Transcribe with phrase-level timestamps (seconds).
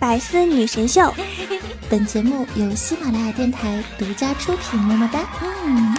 [0.00, 1.12] 百思女神秀，
[1.90, 4.80] 本节目由喜马拉雅电台独家出品。
[4.80, 5.28] 么么哒。
[5.62, 5.94] 嗯。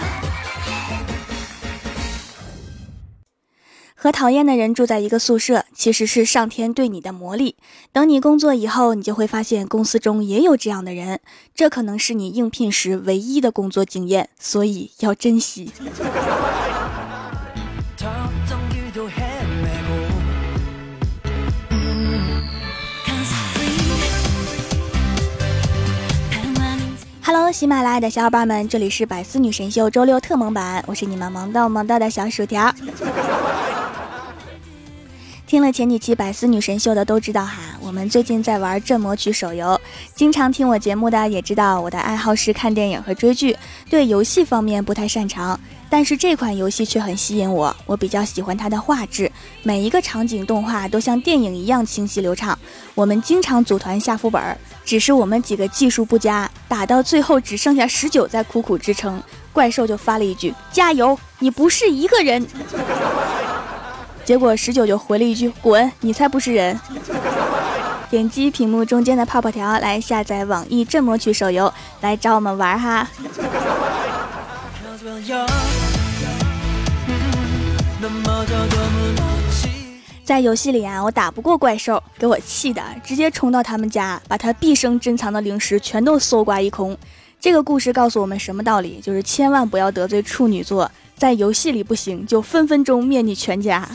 [3.94, 7.54] 和讨厌的人住在一个宿舍，其实是上天对你的磨砺。
[7.92, 11.20] 等你工作以后，你就会发现公司中也有这样的人，
[11.54, 15.70] 这可能是你应聘时唯一的工作经验，所以要珍惜。
[27.34, 32.70] Hello，喜马拉雅的小伙伴们，这里是百思女神秀周六特萌版，我是你们萌到萌到的小薯条。
[35.46, 39.80] 听了前几期百思女神秀的都知道哈，我们最近在玩《镇魔曲》手游。
[40.14, 43.56] 经常听我节目的也知道，我的爱好是看电影和追剧，
[43.88, 45.58] 对游戏方面不太擅长。
[45.88, 49.31] 但是这款游戏却很吸引我，我比较喜欢它的画质，
[49.62, 52.58] 每一个场景动画都像电影一样清晰流畅。
[52.94, 59.22] 我们经常组团下副本，只是我们几个技术不佳，打到最后只剩下十九在苦苦支撑，
[59.52, 62.44] 怪兽就发了一句：“加油，你不是一个人。”
[64.24, 66.78] 结果十九就回了一句：“滚，你才不是人！”
[68.10, 71.72] 点击屏幕中间的泡泡条来下载网易镇魔曲手游，
[72.02, 73.08] 来找我们玩哈。
[80.32, 86.96] 在游戏里啊，我打不过怪兽，给我气的，直接冲到他们家，把他毕生珍藏的零食全都搜刮一空。
[87.38, 88.98] 这个故事告诉我们什么道理？
[89.02, 90.90] 就是千万不要得罪处女座。
[91.18, 93.86] 在游戏里不行，就分分钟灭你全家。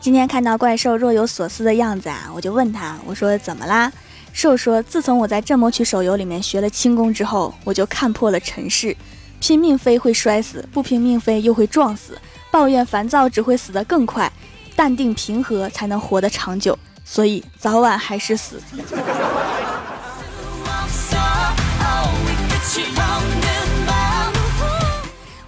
[0.00, 3.92] 今天看到怪兽若有所思的样子啊，我就问他，我说怎么啦？
[4.32, 8.96] 兽说，自从我在镇魔曲手游里面学了轻功之后，我就看破了尘世，
[9.40, 12.16] 拼命飞会摔死，不拼命飞又会撞死，
[12.50, 14.30] 抱怨烦躁只会死得更快，
[14.76, 18.60] 淡定平和才能活得长久，所以早晚还是死。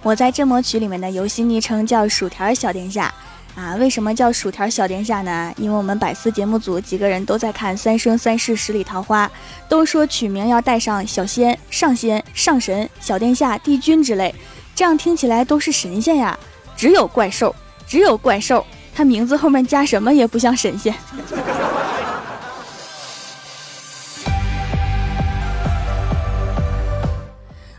[0.03, 3.13] 我在《镇魔曲》里面的游戏昵称叫“薯条小殿下”，
[3.55, 5.53] 啊，为什么叫“薯条小殿下”呢？
[5.57, 9.27] 因为我们百思节目组几个人都在看《三生三世十里桃花》，
[9.67, 14.33] 都说取名要带上小仙、上仙、上神、小殿下、帝君之类，
[14.73, 16.37] 这样听起来都是神仙呀。
[16.77, 17.53] 只有怪兽，
[17.85, 20.95] 只有怪兽，他名字后面加什么也不像神仙。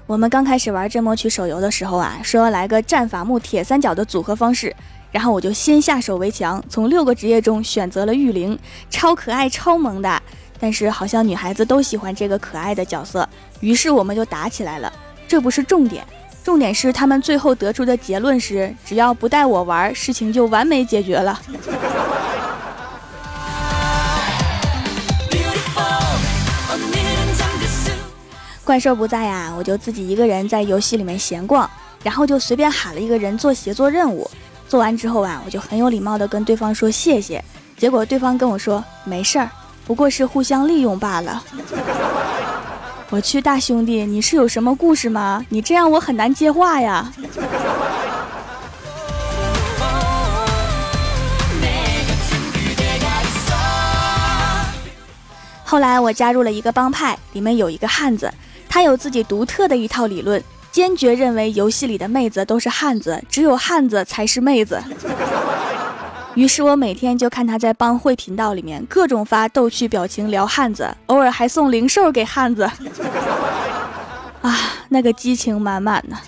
[0.06, 4.76] 我们刚开始玩《镇魔曲》手游的时候啊，说要来个战法木铁三角的组合方式，
[5.12, 8.58] 然后我就先下手为强，从六个职业中选择了御灵，
[8.90, 10.22] 超可爱、超萌的。
[10.58, 13.28] 但是好像女孩子都喜欢这个可爱的角色，
[13.60, 14.92] 于是我们就打起来了。
[15.28, 16.04] 这不是重点，
[16.42, 21.40] 重点是他们最后得出的结论是：只要不带我玩，事情就完美解决了。
[28.64, 31.68] 怪兽不在呀，我就自己一个人在游戏里面闲逛，
[32.04, 34.30] 然后就随便喊了一个人做协作任务。
[34.72, 37.44] 做完之后啊，我就很有礼貌的跟对方说谢谢。
[37.76, 39.46] 结果对方跟我说没事儿，
[39.84, 41.44] 不过是互相利用罢了。
[43.10, 45.44] 我去，大兄弟，你是有什么故事吗？
[45.50, 47.12] 你这样我很难接话呀。
[55.62, 58.32] 后来我加入了一个帮派，里面有一个汉子。
[58.70, 64.82] 他有自己独特的一套理论，坚决认为游戏里的妹子都是汉子，只有汉子才是妹子。
[66.34, 72.62] 于是我每天就看他在帮会频道里面各种发逗趣表情聊汉子，偶尔还送零售给汉子。
[74.40, 76.16] 啊，那个激情满满呢。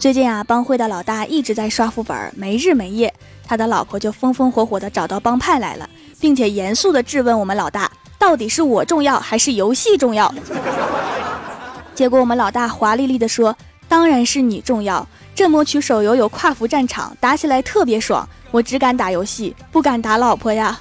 [0.00, 3.14] 最近啊，帮会的老大一直在刷副本，没日没夜。
[3.46, 5.88] 他的老婆就风风火火的找到帮派来了，
[6.24, 10.34] 并且严肃地质问我们老大：到底是我重要还是游戏重要？
[11.94, 13.54] 结果我们老大华丽丽地说：
[13.90, 15.06] 当然是你重要。
[15.34, 18.26] 镇魔曲手游有跨服战场，打起来特别爽。
[18.50, 20.80] 我只敢打游戏，不敢打老婆呀。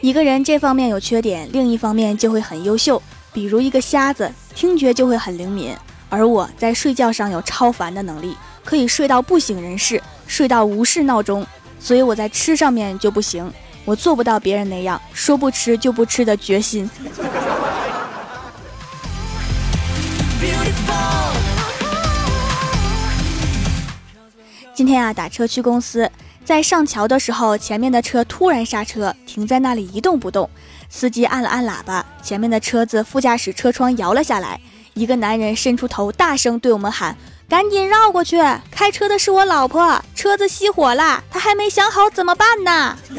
[0.00, 3.02] 一个人这方面有缺点，另一方面就会很优秀。
[3.34, 4.32] 比如一个瞎子。
[4.54, 5.76] 听觉就会很灵敏，
[6.08, 11.46] 而我在睡觉上有超凡的能力，可以睡到不省人事，睡到无视闹钟。
[11.78, 13.52] 所以我在吃上面就不行，
[13.84, 16.88] 我做不到别人那样说不吃就不吃的决心。
[24.74, 26.10] 今天啊，打车去公司，
[26.44, 30.48] 在上桥的时候，前面的车突然刹车，停在那里一动不动。
[30.88, 34.60] 司机按了按喇叭，前面的车子副驾驶车窗摇了下来。
[34.96, 37.14] 一个男人伸出头，大声对我们喊
[37.50, 38.38] ：“赶紧绕过去！
[38.70, 42.96] 开车的是我老婆，车子熄火了，她还没想好怎么办呢。”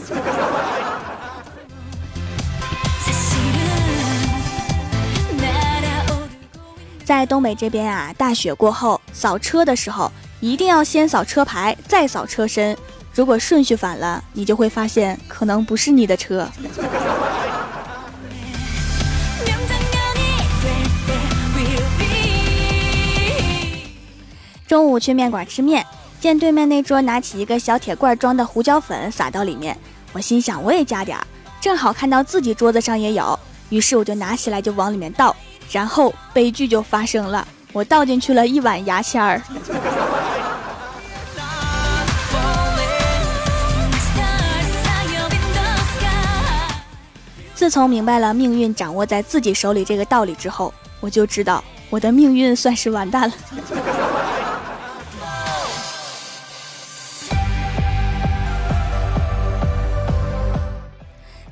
[7.05, 12.75] 在东北这边啊，大雪过后扫车的时候，一定要先扫车牌，再扫车身。
[13.13, 16.49] 如果顺序反了，你就会发现可能不是你的车。
[24.67, 25.85] 中午去面馆吃面，
[26.19, 29.77] 见对面那桌拿起一个小铁罐装的胡椒粉撒到里面，
[30.11, 31.25] 我心想我也加点儿，
[31.61, 35.33] 正好看到自己桌子上也有，于是我就拿起来就往里面倒，
[35.71, 39.41] 然后悲剧就发生了，我倒进去了一碗牙签儿。
[47.55, 53.35] 自从明白了命运掌握在自己手里这个道理之后，我就知道我的命运算是完蛋了。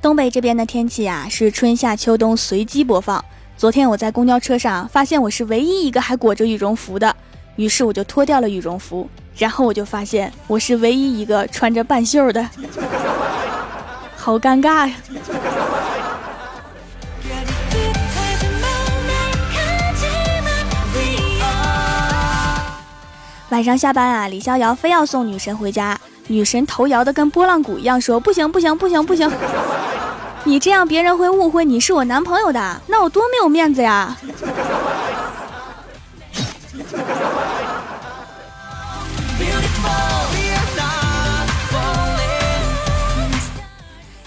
[0.06, 3.25] 东北这边的天气啊，是春夏秋冬随机播放。
[3.57, 7.16] 昨天我在公交车上发现我是唯一一个还裹着羽绒服的，
[7.56, 12.48] 于是我就脱掉了羽绒服，然后我就发现我是唯一一个穿着半袖的，
[14.16, 14.96] 好尴尬呀。
[23.50, 29.31] 晚上下班啊，李逍遥非要送女神回家，女神头摇的跟拨浪鼓一样，说不行不行不行不行，
[30.44, 34.18] 你这样别人会误会你是我男朋友的，那我多没有面子呀！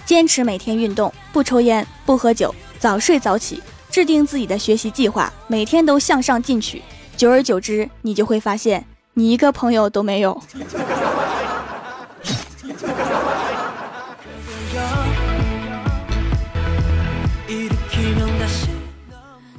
[0.05, 6.83] 坚持每天运动，不抽烟，不喝酒，早睡早起，制定自己的学习计划，每天都向上进取，
[7.17, 8.87] 久而久之，你就会发现。
[9.15, 10.41] 你一个朋友都没有。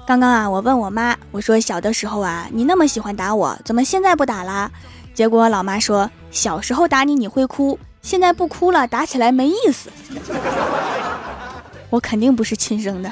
[0.10, 4.72] 刚刚啊，我问我妈，我说小的时候啊，你那么喜欢打我，怎么现在不打啦？
[5.14, 9.92] 结果老妈说，小时候打你你会哭，现在不哭了，打起来没意思。
[11.92, 13.12] 我肯定不是亲生的。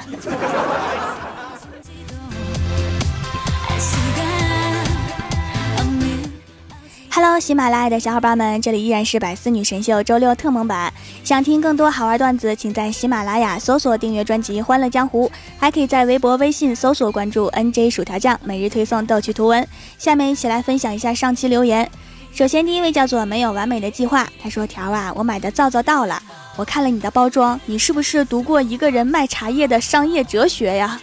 [7.20, 10.92] Hello，喜马拉雅的小伙伴们，这里依然是百思女神秀周六特蒙版。
[11.24, 15.26] 想听更多好玩段子，请在喜马拉雅搜索订阅专辑《欢乐江湖》，
[15.58, 19.66] 还可以在微博、微信搜索关注 NJ 薯条酱，每日推送逗趣图文。
[19.98, 21.90] 下面一起来分享一下上期留言。
[22.32, 26.22] 首先，第一位叫做没有完美的计划，他说：“条啊，我买的皂皂到了，
[26.54, 31.00] 我看了你的包装，你是不是读过一个人卖茶叶的商业哲学呀？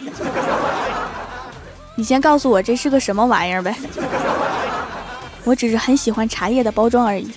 [1.94, 3.76] 你先告诉我这是个什么玩意儿呗。”
[5.46, 7.30] 我只是很喜欢茶叶的包装而已。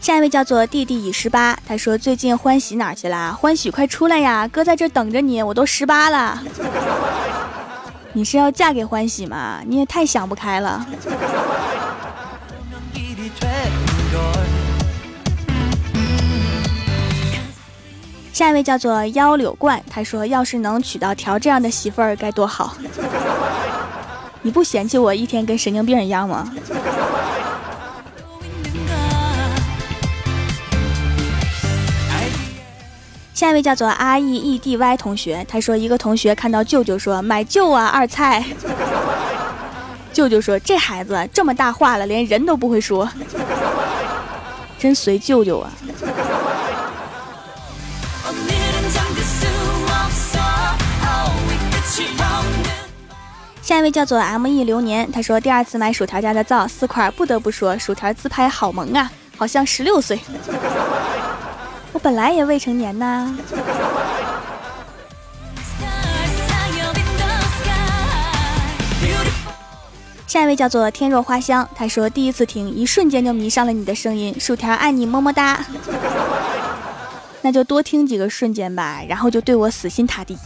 [0.00, 3.34] 下一位叫做弟弟已十八，他说最近欢喜哪去了？
[3.34, 6.42] 欢喜快出来呀，哥在这等着你，我都十八了。
[8.14, 9.60] 你是要嫁给欢喜吗？
[9.66, 10.86] 你也太想不开了。
[18.34, 22.76] 下一位叫做幺柳冠，他说：“要是能娶到条这样的媳妇儿该多好！
[24.42, 26.52] 你不嫌弃我一天跟神经病一样吗？”
[33.32, 38.44] 下一位叫做 R E E D Y 同学，他说：“一个同学看到舅舅说买舅啊二菜，
[40.12, 43.08] 舅舅说这孩子这么大话了，连人都不会说，
[44.76, 45.70] 真随舅舅啊。”
[53.64, 60.20] 下一位叫做 M E 流年，他说第二次买薯条家的皂四块，不得不说薯条自拍好萌啊，好像十六岁。
[61.90, 63.34] 我本来也未成年呐。
[70.26, 75.64] 下一位叫做天若花香，他说第一次听，一瞬间就迷上了你的声音，薯条爱你么么哒。
[77.40, 80.36] 那就多听几个瞬间吧，然后就对我死心塌地。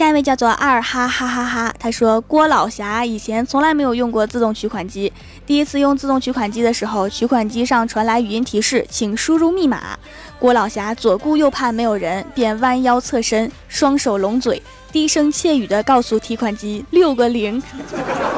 [0.00, 5.12] 下一位叫做二哈哈哈哈，他说郭老侠以前从来没有用过自动取款机，
[5.44, 9.98] 第一次用自动取款机的时候，取款机上传来语音提示，请输入密码。
[10.38, 17.62] 郭老侠左顾右盼没有人，便弯腰侧身，双手拢嘴，低声窃语的告诉提款机六个零。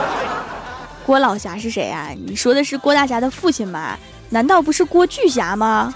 [1.07, 2.09] 郭老侠是谁啊？
[2.26, 3.97] 你说的是郭大侠的父亲吗？
[4.31, 5.95] 难道不是郭巨侠吗？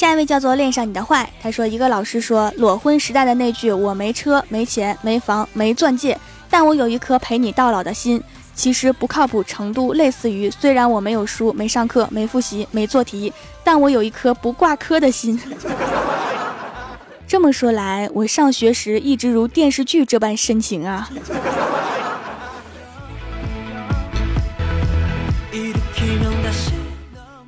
[0.00, 8.18] 下一位叫做恋上你的坏，他说一个老师说裸婚时代的那句我没车没钱没房没钻戒，但我有一颗陪你到老的心，
[8.54, 13.30] 其实不靠谱程度类似于虽然我没有书没上课没复习没做题，
[13.62, 15.38] 但我有一颗不挂科的心。
[17.28, 21.10] 这么说来，我上学时一直如电视剧这般深情啊。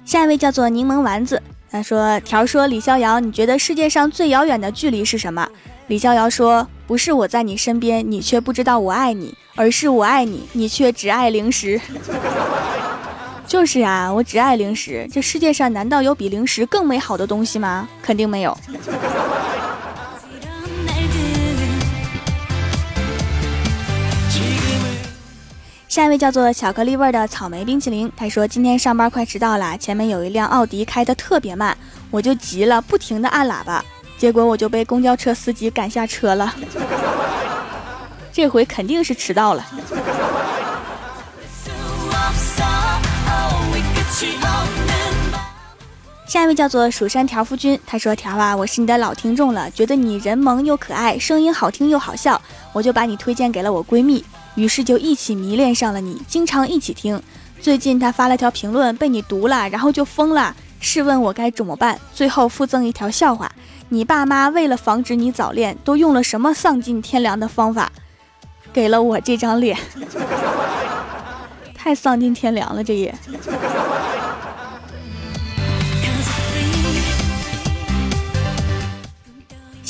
[0.04, 1.42] 下一位叫做柠檬丸子。
[1.72, 5.48] 他说：“条说李逍遥，你觉得世界上最遥远的距离是什么？”
[5.88, 11.80] 李逍遥说：“不是我在你身边，你却不知道我爱你，而是我爱你，你却只爱零食。
[13.48, 15.08] ”就是啊，我只爱零食。
[15.10, 17.88] 这世界上难道有比零食更美好的东西吗？
[18.02, 18.56] 肯定没有。
[25.92, 31.76] 下一位叫做巧克力味的草莓冰淇淋，他说今天上班快迟到了，前面有一辆奥迪开的特别慢，
[32.10, 33.84] 我就急了，不停的按喇叭，
[34.16, 36.54] 结果我就被公交车司机赶下车了。
[38.32, 39.66] 这回肯定是迟到了。
[46.26, 52.40] 下一位叫做蜀山条夫君，他说条啊，我是你的老听众了，觉得你人萌又可爱，声音好听又好笑，
[52.72, 54.24] 我就把你推荐给了我闺蜜。
[54.54, 57.20] 于是就一起迷恋上了你，经常一起听。
[57.60, 60.54] 最近他发了条评论，被你读了，然后就疯了。
[60.80, 61.98] 试问我该怎么办？
[62.12, 63.50] 最后附赠一条笑话：
[63.88, 67.90] 你爸妈为了防止你早恋，都用了什么丧尽天良的方法？
[68.72, 69.78] 给了我这张脸，
[71.74, 73.14] 太丧尽天良了，这也。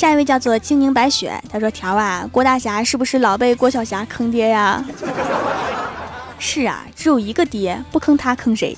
[0.03, 4.83] 下一位叫做青柠白雪，他说：“条啊，郭大侠是不是老被郭小霞坑爹呀？”
[6.37, 8.75] 是啊，只有一个爹，不坑他坑谁？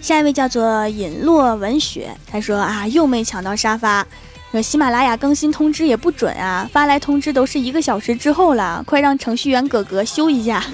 [0.00, 4.06] 下一位叫做尹洛文雪，他说：“啊，又没抢到沙发，
[4.50, 10.64] 说喜马拉雅更新通知也不准啊，发来通知都是一个小时之后了，快让程序员哥哥修一下。”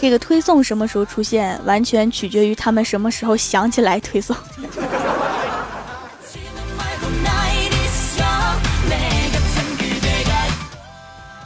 [0.00, 4.36] 这个推送什么时候出现，完全取决于他们什么时候想起来推送。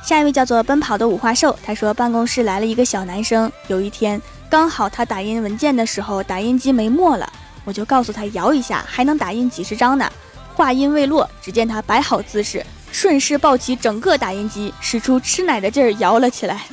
[0.05, 7.27] 下一位叫做奔跑的五花兽，他说办公室来了一个小男生，有一天刚好他打印文件的时候，打印机没墨了，
[7.65, 10.07] 我就告诉他摇一下还能打印几十张呢。
[10.55, 16.67] 话音未落，只见他摆好姿势，顺势抱起整个打印机，使出吃奶的劲儿摇了起来。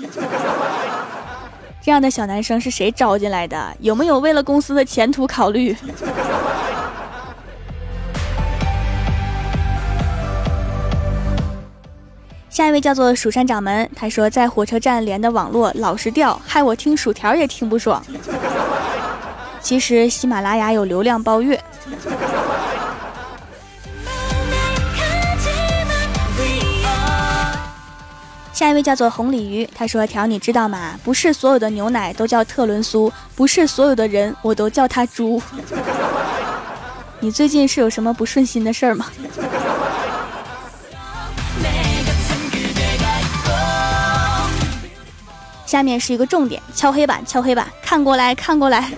[1.82, 3.76] 这样的小男生是谁招进来的？
[3.80, 5.76] 有没有为了公司的前途考虑？
[12.50, 18.04] 下一位叫做蜀山掌门，他说在火车站连的网络老是掉，害我听薯条也听不爽。
[19.62, 21.60] 其实喜马拉雅有流量包月。
[28.60, 31.00] 下一位叫做红鲤鱼，他说：“条，你知道吗？
[31.02, 35.42] 不是所有的牛奶都叫特仑苏，不是所有的人我都叫他猪。
[37.22, 39.06] 你最近是有什么不顺心的事儿吗？”
[45.66, 48.92] 下面是一个重点，敲黑板，敲黑板，看过来看过来。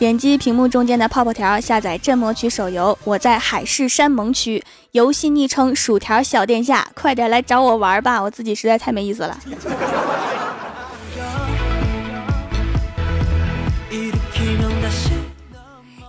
[0.00, 2.98] 点击屏幕中间的泡泡条，下载镇魔曲手游。
[3.04, 8.22] 我在海誓山盟区，游戏昵称薯条小殿下，快点来找我玩吧！
[8.22, 9.38] 我自己实在太没意思了。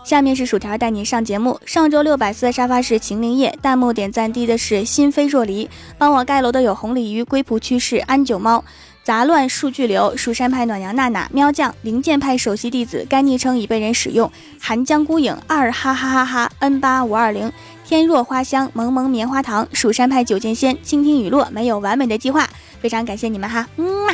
[0.05, 1.59] 下面是薯条带你上节目。
[1.65, 8.63] 上周六百四的沙发是秦灵叶，弹幕点赞低的是心飞若离，帮我盖楼的有红鲤鱼、龟仆趋势、安九猫。
[9.03, 14.31] 杂乱数据流，蜀山派暖阳娜娜，喵酱，灵剑派首席弟子，该昵称已被人使用。
[14.59, 17.51] 寒江孤影二哈哈哈哈，N 八五二零，
[17.83, 22.47] 天若花香，萌萌棉花糖，蜀山派九剑仙，倾听雨落，没有完美的计划，
[22.79, 24.13] 非常感谢你们哈，嗯嘛。